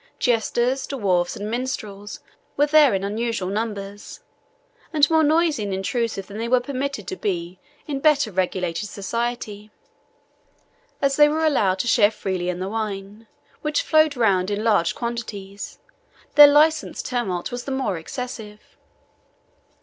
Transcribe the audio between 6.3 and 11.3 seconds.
they were permitted to be in better regulated society. As they